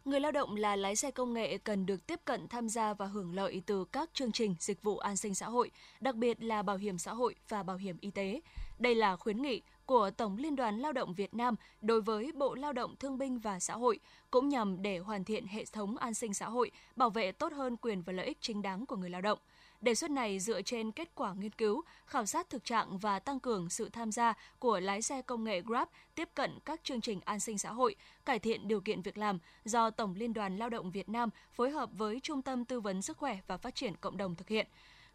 [0.05, 3.05] Người lao động là lái xe công nghệ cần được tiếp cận tham gia và
[3.05, 6.61] hưởng lợi từ các chương trình dịch vụ an sinh xã hội, đặc biệt là
[6.61, 8.41] bảo hiểm xã hội và bảo hiểm y tế.
[8.79, 12.55] Đây là khuyến nghị của Tổng Liên đoàn Lao động Việt Nam đối với Bộ
[12.55, 13.99] Lao động Thương binh và Xã hội,
[14.31, 17.77] cũng nhằm để hoàn thiện hệ thống an sinh xã hội, bảo vệ tốt hơn
[17.77, 19.39] quyền và lợi ích chính đáng của người lao động.
[19.81, 23.39] Đề xuất này dựa trên kết quả nghiên cứu, khảo sát thực trạng và tăng
[23.39, 27.19] cường sự tham gia của lái xe công nghệ Grab tiếp cận các chương trình
[27.25, 30.69] an sinh xã hội, cải thiện điều kiện việc làm do Tổng Liên đoàn Lao
[30.69, 33.95] động Việt Nam phối hợp với Trung tâm Tư vấn Sức khỏe và Phát triển
[33.95, 34.67] Cộng đồng thực hiện.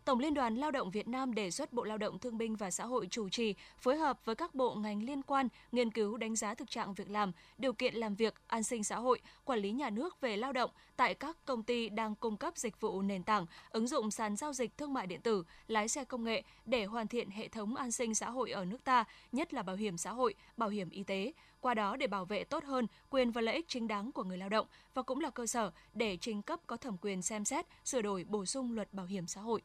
[0.07, 2.71] Tổng Liên đoàn Lao động Việt Nam đề xuất Bộ Lao động Thương binh và
[2.71, 6.37] Xã hội chủ trì, phối hợp với các bộ ngành liên quan nghiên cứu đánh
[6.37, 9.73] giá thực trạng việc làm, điều kiện làm việc, an sinh xã hội, quản lý
[9.73, 13.23] nhà nước về lao động tại các công ty đang cung cấp dịch vụ nền
[13.23, 16.85] tảng, ứng dụng sàn giao dịch thương mại điện tử, lái xe công nghệ để
[16.85, 19.97] hoàn thiện hệ thống an sinh xã hội ở nước ta, nhất là bảo hiểm
[19.97, 23.41] xã hội, bảo hiểm y tế, qua đó để bảo vệ tốt hơn quyền và
[23.41, 26.43] lợi ích chính đáng của người lao động và cũng là cơ sở để trình
[26.43, 29.63] cấp có thẩm quyền xem xét, sửa đổi bổ sung luật bảo hiểm xã hội.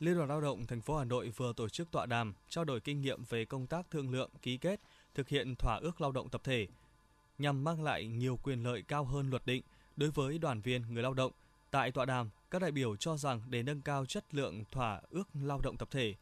[0.00, 2.80] Liên đoàn Lao động thành phố Hà Nội vừa tổ chức tọa đàm trao đổi
[2.80, 4.80] kinh nghiệm về công tác thương lượng, ký kết,
[5.14, 6.66] thực hiện thỏa ước lao động tập thể
[7.38, 9.62] nhằm mang lại nhiều quyền lợi cao hơn luật định
[9.96, 11.32] đối với đoàn viên người lao động.
[11.70, 15.28] Tại tọa đàm, các đại biểu cho rằng để nâng cao chất lượng thỏa ước
[15.34, 16.14] lao động tập thể,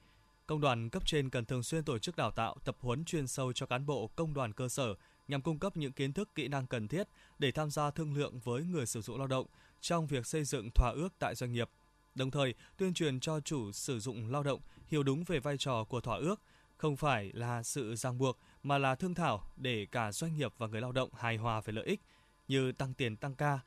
[0.47, 3.53] công đoàn cấp trên cần thường xuyên tổ chức đào tạo, tập huấn chuyên sâu
[3.53, 4.95] cho cán bộ công đoàn cơ sở
[5.29, 7.09] nhằm cung cấp những kiến thức kỹ năng cần thiết
[7.39, 9.47] để tham gia thương lượng với người sử dụng lao động
[9.81, 11.71] trong việc xây dựng thỏa ước tại doanh nghiệp.
[12.15, 15.85] Đồng thời, tuyên truyền cho chủ sử dụng lao động hiểu đúng về vai trò
[15.85, 16.41] của thỏa ước,
[16.77, 20.67] không phải là sự ràng buộc mà là thương thảo để cả doanh nghiệp và
[20.67, 22.01] người lao động hài hòa về lợi ích
[22.49, 23.59] như tăng tiền tăng ca,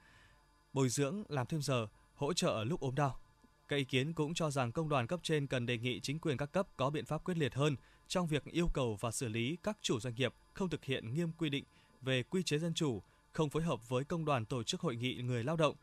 [0.73, 3.19] bồi dưỡng làm thêm giờ, hỗ trợ lúc ốm đau.
[3.67, 6.37] Các ý kiến cũng cho rằng công đoàn cấp trên cần đề nghị chính quyền
[6.37, 7.75] các cấp có biện pháp quyết liệt hơn
[8.07, 11.31] trong việc yêu cầu và xử lý các chủ doanh nghiệp không thực hiện nghiêm
[11.37, 11.63] quy định
[12.01, 15.15] về quy chế dân chủ, không phối hợp với công đoàn tổ chức hội nghị
[15.15, 15.75] người lao động,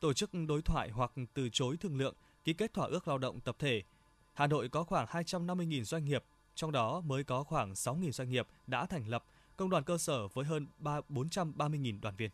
[0.00, 3.40] tổ chức đối thoại hoặc từ chối thương lượng, ký kết thỏa ước lao động
[3.40, 3.82] tập thể.
[4.34, 8.46] Hà Nội có khoảng 250.000 doanh nghiệp, trong đó mới có khoảng 6.000 doanh nghiệp
[8.66, 9.24] đã thành lập
[9.56, 12.30] công đoàn cơ sở với hơn 430.000 đoàn viên.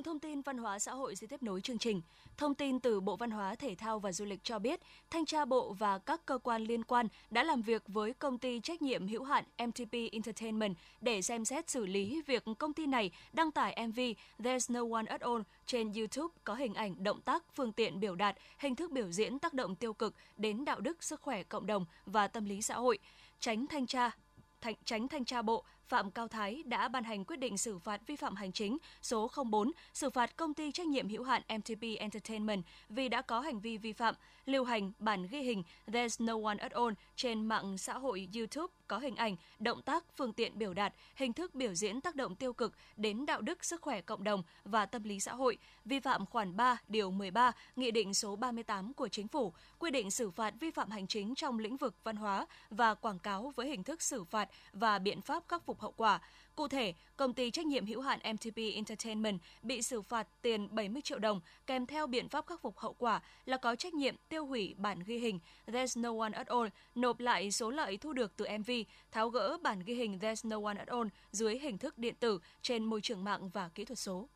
[0.00, 2.02] Những thông tin văn hóa xã hội sẽ tiếp nối chương trình.
[2.36, 5.44] Thông tin từ Bộ Văn hóa, Thể thao và Du lịch cho biết, thanh tra
[5.44, 9.08] Bộ và các cơ quan liên quan đã làm việc với công ty trách nhiệm
[9.08, 13.86] hữu hạn MTP Entertainment để xem xét xử lý việc công ty này đăng tải
[13.86, 14.00] MV
[14.38, 18.14] There's No One at All trên YouTube có hình ảnh, động tác, phương tiện biểu
[18.14, 21.66] đạt, hình thức biểu diễn tác động tiêu cực đến đạo đức, sức khỏe cộng
[21.66, 22.98] đồng và tâm lý xã hội.
[23.40, 24.10] Tránh thanh tra
[24.60, 28.00] Thành, tránh thanh tra bộ Phạm Cao Thái đã ban hành quyết định xử phạt
[28.06, 31.82] vi phạm hành chính số 04 xử phạt công ty trách nhiệm hữu hạn MTP
[31.98, 34.14] Entertainment vì đã có hành vi vi phạm
[34.46, 38.72] lưu hành bản ghi hình There's No One at All trên mạng xã hội YouTube
[38.90, 42.34] có hình ảnh, động tác, phương tiện biểu đạt, hình thức biểu diễn tác động
[42.36, 46.00] tiêu cực đến đạo đức, sức khỏe cộng đồng và tâm lý xã hội, vi
[46.00, 50.30] phạm khoản 3, điều 13, Nghị định số 38 của Chính phủ, quy định xử
[50.30, 53.82] phạt vi phạm hành chính trong lĩnh vực văn hóa và quảng cáo với hình
[53.82, 56.20] thức xử phạt và biện pháp khắc phục hậu quả.
[56.56, 61.02] Cụ thể, công ty trách nhiệm hữu hạn MTP Entertainment bị xử phạt tiền 70
[61.02, 64.46] triệu đồng kèm theo biện pháp khắc phục hậu quả là có trách nhiệm tiêu
[64.46, 68.32] hủy bản ghi hình There's No One at All, nộp lại số lợi thu được
[68.36, 68.70] từ MV,
[69.12, 72.38] tháo gỡ bản ghi hình There's No One at All dưới hình thức điện tử
[72.62, 74.28] trên môi trường mạng và kỹ thuật số.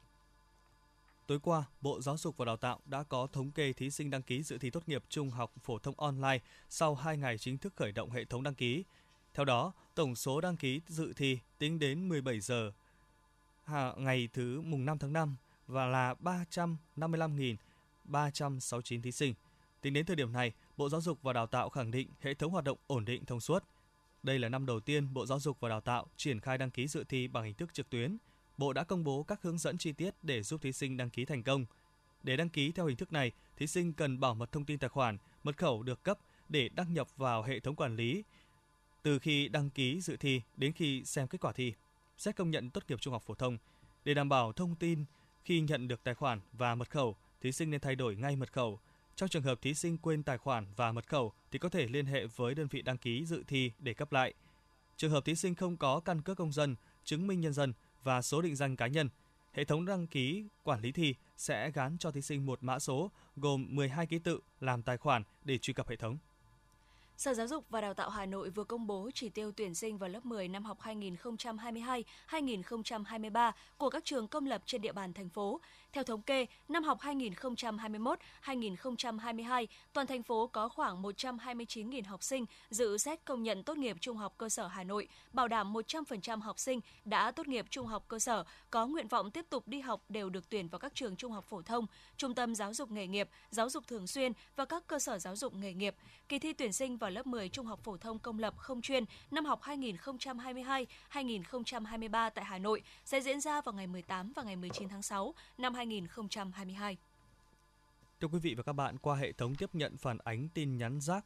[1.27, 4.23] Tối qua, Bộ Giáo dục và Đào tạo đã có thống kê thí sinh đăng
[4.23, 7.73] ký dự thi tốt nghiệp trung học phổ thông online sau 2 ngày chính thức
[7.77, 8.85] khởi động hệ thống đăng ký.
[9.35, 12.73] Theo đó, tổng số đăng ký dự thi tính đến 17 giờ
[13.97, 19.35] ngày thứ mùng 5 tháng 5 và là 355.369 thí sinh.
[19.81, 22.53] Tính đến thời điểm này, Bộ Giáo dục và Đào tạo khẳng định hệ thống
[22.53, 23.65] hoạt động ổn định thông suốt.
[24.23, 26.89] Đây là năm đầu tiên Bộ Giáo dục và Đào tạo triển khai đăng ký
[26.89, 28.17] dự thi bằng hình thức trực tuyến.
[28.57, 31.25] Bộ đã công bố các hướng dẫn chi tiết để giúp thí sinh đăng ký
[31.25, 31.67] thành công.
[32.23, 34.89] Để đăng ký theo hình thức này, thí sinh cần bảo mật thông tin tài
[34.89, 36.19] khoản, mật khẩu được cấp
[36.49, 38.23] để đăng nhập vào hệ thống quản lý
[39.05, 41.73] từ khi đăng ký dự thi đến khi xem kết quả thi,
[42.19, 43.59] xét công nhận tốt nghiệp trung học phổ thông.
[44.05, 45.05] Để đảm bảo thông tin
[45.45, 48.53] khi nhận được tài khoản và mật khẩu, thí sinh nên thay đổi ngay mật
[48.53, 48.81] khẩu.
[49.17, 52.07] Trong trường hợp thí sinh quên tài khoản và mật khẩu thì có thể liên
[52.07, 54.35] hệ với đơn vị đăng ký dự thi để cấp lại.
[54.97, 58.23] Trường hợp thí sinh không có căn cước công dân, chứng minh nhân dân và
[58.23, 59.09] số định danh cá nhân,
[59.53, 63.11] hệ thống đăng ký quản lý thi sẽ gán cho thí sinh một mã số
[63.37, 66.19] gồm 12 ký tự làm tài khoản để truy cập hệ thống.
[67.17, 69.99] Sở Giáo dục và Đào tạo Hà Nội vừa công bố chỉ tiêu tuyển sinh
[69.99, 70.79] vào lớp 10 năm học
[72.29, 75.61] 2022-2023 của các trường công lập trên địa bàn thành phố.
[75.95, 82.99] Theo thống kê, năm học 2021-2022, toàn thành phố có khoảng 129.000 học sinh dự
[82.99, 86.59] xét công nhận tốt nghiệp trung học cơ sở Hà Nội, bảo đảm 100% học
[86.59, 90.01] sinh đã tốt nghiệp trung học cơ sở có nguyện vọng tiếp tục đi học
[90.09, 93.07] đều được tuyển vào các trường trung học phổ thông, trung tâm giáo dục nghề
[93.07, 95.95] nghiệp, giáo dục thường xuyên và các cơ sở giáo dục nghề nghiệp.
[96.29, 99.05] Kỳ thi tuyển sinh vào lớp 10 trung học phổ thông công lập không chuyên
[99.31, 104.89] năm học 2022-2023 tại Hà Nội sẽ diễn ra vào ngày 18 và ngày 19
[104.89, 105.84] tháng 6 năm 2022.
[108.21, 111.01] Thưa quý vị và các bạn, qua hệ thống tiếp nhận phản ánh tin nhắn
[111.01, 111.25] rác,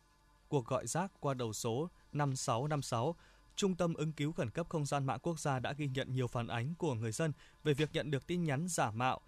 [0.48, 3.14] cuộc gọi rác qua đầu số 5656,
[3.56, 6.26] Trung tâm ứng cứu khẩn cấp không gian mạng quốc gia đã ghi nhận nhiều
[6.26, 7.32] phản ánh của người dân
[7.64, 9.20] về việc nhận được tin nhắn giả mạo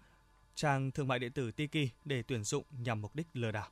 [0.55, 3.67] trang thương mại điện tử Tiki để tuyển dụng nhằm mục đích lừa đảo.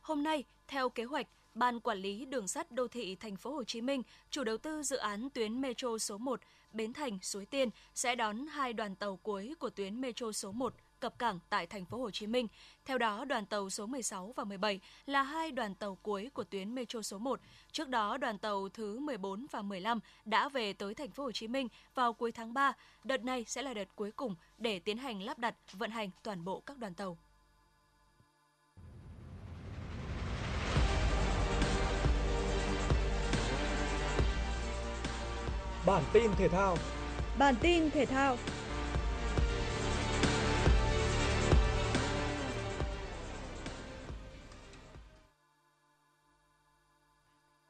[0.00, 3.64] Hôm nay, theo kế hoạch, Ban quản lý đường sắt đô thị thành phố Hồ
[3.64, 6.40] Chí Minh, chủ đầu tư dự án tuyến metro số 1
[6.72, 10.74] Bến Thành Suối Tiên sẽ đón hai đoàn tàu cuối của tuyến metro số 1
[11.00, 12.46] cập cảng tại thành phố Hồ Chí Minh.
[12.84, 16.74] Theo đó, đoàn tàu số 16 và 17 là hai đoàn tàu cuối của tuyến
[16.74, 17.40] Metro số 1.
[17.72, 21.48] Trước đó, đoàn tàu thứ 14 và 15 đã về tới thành phố Hồ Chí
[21.48, 22.72] Minh vào cuối tháng 3.
[23.04, 26.44] Đợt này sẽ là đợt cuối cùng để tiến hành lắp đặt, vận hành toàn
[26.44, 27.18] bộ các đoàn tàu.
[35.86, 36.76] Bản tin thể thao.
[37.38, 38.36] Bản tin thể thao.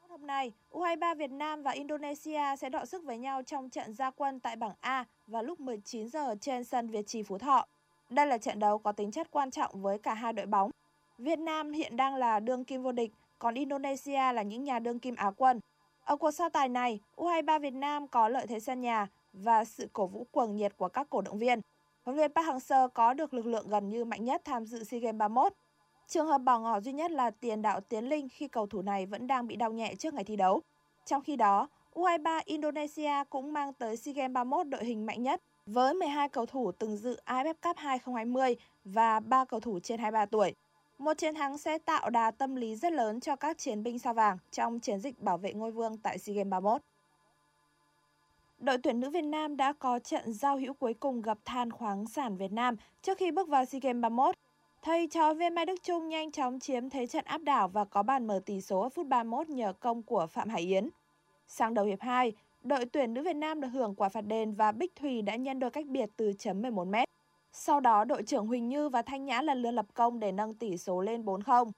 [0.09, 4.11] Hôm nay, U23 Việt Nam và Indonesia sẽ đọ sức với nhau trong trận gia
[4.11, 7.65] quân tại bảng A vào lúc 19 giờ trên sân Việt Trì Phú Thọ.
[8.09, 10.71] Đây là trận đấu có tính chất quan trọng với cả hai đội bóng.
[11.17, 14.99] Việt Nam hiện đang là đương kim vô địch, còn Indonesia là những nhà đương
[14.99, 15.59] kim Á quân.
[16.05, 19.89] Ở cuộc so tài này, U23 Việt Nam có lợi thế sân nhà và sự
[19.93, 21.61] cổ vũ cuồng nhiệt của các cổ động viên.
[22.03, 24.99] Huấn luyện Park Hang-seo có được lực lượng gần như mạnh nhất tham dự SEA
[24.99, 25.53] Games 31.
[26.07, 29.05] Trường hợp bỏ ngỏ duy nhất là tiền đạo Tiến Linh khi cầu thủ này
[29.05, 30.61] vẫn đang bị đau nhẹ trước ngày thi đấu.
[31.05, 35.41] Trong khi đó, U23 Indonesia cũng mang tới SEA Games 31 đội hình mạnh nhất
[35.65, 40.25] với 12 cầu thủ từng dự AFF Cup 2020 và 3 cầu thủ trên 23
[40.25, 40.53] tuổi.
[41.01, 44.13] Một chiến thắng sẽ tạo đà tâm lý rất lớn cho các chiến binh sao
[44.13, 46.81] vàng trong chiến dịch bảo vệ ngôi vương tại SEA Games 31.
[48.59, 52.07] Đội tuyển nữ Việt Nam đã có trận giao hữu cuối cùng gặp than khoáng
[52.07, 54.35] sản Việt Nam trước khi bước vào SEA Games 31.
[54.81, 58.03] Thầy trò viên Mai Đức Trung nhanh chóng chiếm thế trận áp đảo và có
[58.03, 60.89] bàn mở tỷ số ở phút 31 nhờ công của Phạm Hải Yến.
[61.47, 62.33] Sang đầu hiệp 2,
[62.63, 65.59] đội tuyển nữ Việt Nam được hưởng quả phạt đền và Bích Thùy đã nhân
[65.59, 66.95] đôi cách biệt từ chấm 11 m.
[67.53, 70.53] Sau đó, đội trưởng Huỳnh Như và Thanh Nhã lần lượt lập công để nâng
[70.53, 71.71] tỷ số lên 4-0.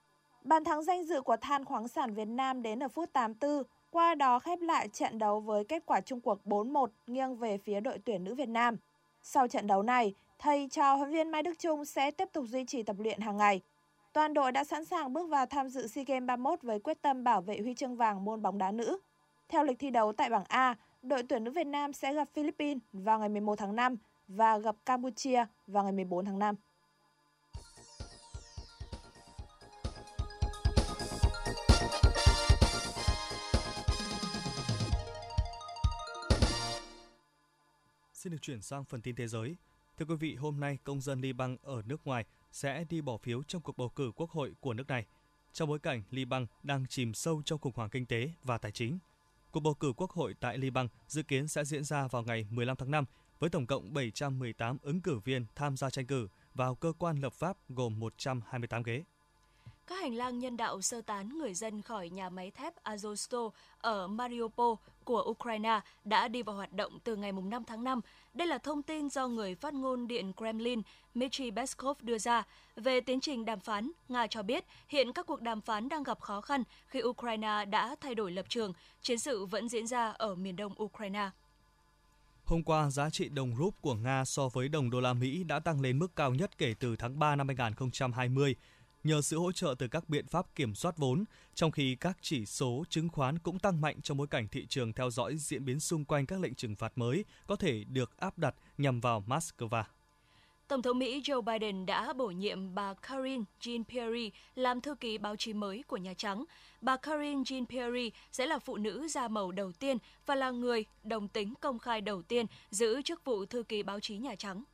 [0.44, 4.14] Bàn thắng danh dự của Than khoáng sản Việt Nam đến ở phút 84, qua
[4.14, 7.98] đó khép lại trận đấu với kết quả chung cuộc 4-1 nghiêng về phía đội
[8.04, 8.76] tuyển nữ Việt Nam.
[9.22, 12.64] Sau trận đấu này, thầy trò huấn viên Mai Đức Trung sẽ tiếp tục duy
[12.64, 13.60] trì tập luyện hàng ngày.
[14.12, 17.24] Toàn đội đã sẵn sàng bước vào tham dự SEA Games 31 với quyết tâm
[17.24, 18.98] bảo vệ huy chương vàng môn bóng đá nữ.
[19.48, 22.82] Theo lịch thi đấu tại bảng A, đội tuyển nữ Việt Nam sẽ gặp Philippines
[22.92, 23.96] vào ngày 11 tháng 5
[24.28, 26.54] và gặp Campuchia vào ngày 14 tháng 5.
[38.12, 39.56] Xin được chuyển sang phần tin thế giới.
[39.98, 43.42] Thưa quý vị, hôm nay công dân Liban ở nước ngoài sẽ đi bỏ phiếu
[43.42, 45.06] trong cuộc bầu cử quốc hội của nước này.
[45.52, 48.98] Trong bối cảnh Liban đang chìm sâu trong khủng hoảng kinh tế và tài chính.
[49.50, 52.76] Cuộc bầu cử quốc hội tại Liban dự kiến sẽ diễn ra vào ngày 15
[52.76, 53.04] tháng 5
[53.38, 57.32] với tổng cộng 718 ứng cử viên tham gia tranh cử vào cơ quan lập
[57.32, 59.04] pháp gồm 128 ghế.
[59.86, 64.06] Các hành lang nhân đạo sơ tán người dân khỏi nhà máy thép Azovstal ở
[64.06, 68.00] Mariupol của Ukraine đã đi vào hoạt động từ ngày 5 tháng 5.
[68.34, 70.82] Đây là thông tin do người phát ngôn Điện Kremlin
[71.14, 72.42] Dmitry Peskov đưa ra.
[72.76, 76.20] Về tiến trình đàm phán, Nga cho biết hiện các cuộc đàm phán đang gặp
[76.20, 80.34] khó khăn khi Ukraine đã thay đổi lập trường, chiến sự vẫn diễn ra ở
[80.34, 81.30] miền đông Ukraine.
[82.44, 85.60] Hôm qua, giá trị đồng rúp của Nga so với đồng đô la Mỹ đã
[85.60, 88.56] tăng lên mức cao nhất kể từ tháng 3 năm 2020
[89.04, 92.46] nhờ sự hỗ trợ từ các biện pháp kiểm soát vốn, trong khi các chỉ
[92.46, 95.80] số chứng khoán cũng tăng mạnh trong bối cảnh thị trường theo dõi diễn biến
[95.80, 99.84] xung quanh các lệnh trừng phạt mới có thể được áp đặt nhằm vào Moscow.
[100.68, 105.36] Tổng thống Mỹ Joe Biden đã bổ nhiệm bà Karine Jean-Pierre làm thư ký báo
[105.36, 106.44] chí mới của Nhà Trắng.
[106.80, 111.28] Bà Karine Jean-Pierre sẽ là phụ nữ da màu đầu tiên và là người đồng
[111.28, 114.64] tính công khai đầu tiên giữ chức vụ thư ký báo chí Nhà Trắng.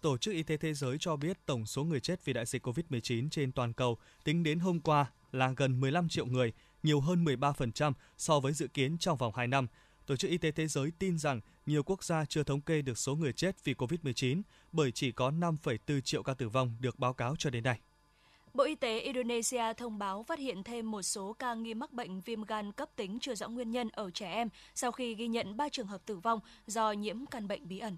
[0.00, 2.66] Tổ chức Y tế Thế giới cho biết tổng số người chết vì đại dịch
[2.66, 7.24] COVID-19 trên toàn cầu tính đến hôm qua là gần 15 triệu người, nhiều hơn
[7.24, 9.66] 13% so với dự kiến trong vòng 2 năm.
[10.12, 12.98] Tổ chức Y tế Thế giới tin rằng nhiều quốc gia chưa thống kê được
[12.98, 17.12] số người chết vì COVID-19 bởi chỉ có 5,4 triệu ca tử vong được báo
[17.12, 17.80] cáo cho đến nay.
[18.54, 22.20] Bộ Y tế Indonesia thông báo phát hiện thêm một số ca nghi mắc bệnh
[22.20, 25.56] viêm gan cấp tính chưa rõ nguyên nhân ở trẻ em sau khi ghi nhận
[25.56, 27.96] 3 trường hợp tử vong do nhiễm căn bệnh bí ẩn.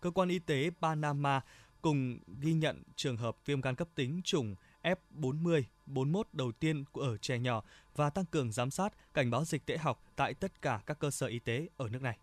[0.00, 1.40] Cơ quan y tế Panama
[1.82, 4.54] cùng ghi nhận trường hợp viêm gan cấp tính chủng
[4.86, 7.62] F40, 41 đầu tiên ở trẻ nhỏ
[7.94, 11.10] và tăng cường giám sát, cảnh báo dịch tễ học tại tất cả các cơ
[11.10, 12.18] sở y tế ở nước này.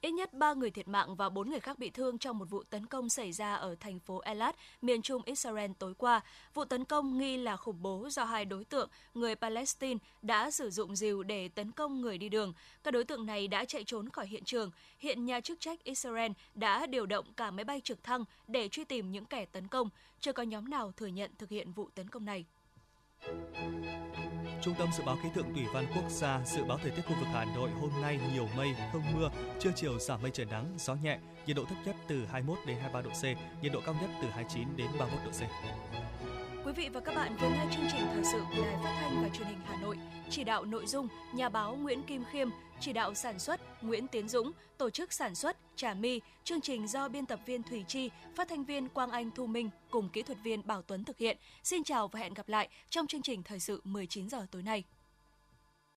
[0.00, 2.62] Ít nhất 3 người thiệt mạng và 4 người khác bị thương trong một vụ
[2.62, 6.20] tấn công xảy ra ở thành phố Elat, miền trung Israel tối qua.
[6.54, 10.70] Vụ tấn công nghi là khủng bố do hai đối tượng người Palestine đã sử
[10.70, 12.52] dụng rìu để tấn công người đi đường.
[12.84, 14.70] Các đối tượng này đã chạy trốn khỏi hiện trường.
[14.98, 18.84] Hiện nhà chức trách Israel đã điều động cả máy bay trực thăng để truy
[18.84, 19.88] tìm những kẻ tấn công.
[20.20, 22.44] Chưa có nhóm nào thừa nhận thực hiện vụ tấn công này.
[24.62, 27.14] Trung tâm Dự báo Khí tượng Thủy văn Quốc gia dự báo thời tiết khu
[27.20, 30.74] vực Hà Nội hôm nay nhiều mây, không mưa, trưa chiều giảm mây trời nắng,
[30.78, 33.24] gió nhẹ, nhiệt độ thấp nhất từ 21 đến 23 độ C,
[33.62, 35.42] nhiệt độ cao nhất từ 29 đến 31 độ C.
[36.68, 39.22] Quý vị và các bạn vừa nghe chương trình thời sự của Đài Phát thanh
[39.22, 39.96] và Truyền hình Hà Nội.
[40.30, 42.48] Chỉ đạo nội dung nhà báo Nguyễn Kim Khiêm,
[42.80, 46.88] chỉ đạo sản xuất Nguyễn Tiến Dũng, tổ chức sản xuất Trà My, chương trình
[46.88, 50.22] do biên tập viên Thủy Chi, phát thanh viên Quang Anh Thu Minh cùng kỹ
[50.22, 51.36] thuật viên Bảo Tuấn thực hiện.
[51.62, 54.84] Xin chào và hẹn gặp lại trong chương trình thời sự 19 giờ tối nay.